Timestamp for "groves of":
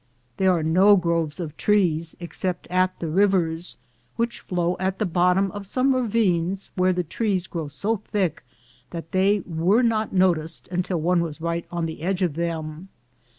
0.95-1.55